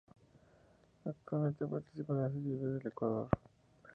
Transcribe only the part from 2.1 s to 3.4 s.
en la Serie B de Ecuador.